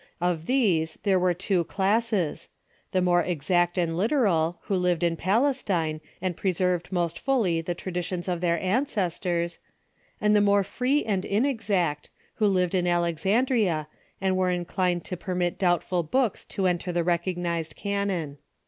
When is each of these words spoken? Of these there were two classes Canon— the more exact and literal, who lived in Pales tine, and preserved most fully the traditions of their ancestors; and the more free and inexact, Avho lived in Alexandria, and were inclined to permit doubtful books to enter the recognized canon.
Of 0.19 0.47
these 0.47 0.97
there 1.03 1.19
were 1.19 1.35
two 1.35 1.63
classes 1.65 2.47
Canon— 2.47 2.89
the 2.93 3.01
more 3.03 3.21
exact 3.23 3.77
and 3.77 3.95
literal, 3.95 4.57
who 4.63 4.73
lived 4.75 5.03
in 5.03 5.15
Pales 5.15 5.61
tine, 5.61 6.01
and 6.19 6.35
preserved 6.35 6.91
most 6.91 7.19
fully 7.19 7.61
the 7.61 7.75
traditions 7.75 8.27
of 8.27 8.41
their 8.41 8.59
ancestors; 8.59 9.59
and 10.19 10.35
the 10.35 10.41
more 10.41 10.63
free 10.63 11.05
and 11.05 11.23
inexact, 11.23 12.09
Avho 12.39 12.51
lived 12.51 12.73
in 12.73 12.87
Alexandria, 12.87 13.87
and 14.19 14.35
were 14.35 14.49
inclined 14.49 15.05
to 15.05 15.15
permit 15.17 15.59
doubtful 15.59 16.01
books 16.01 16.45
to 16.45 16.65
enter 16.65 16.91
the 16.91 17.03
recognized 17.03 17.75
canon. 17.75 18.39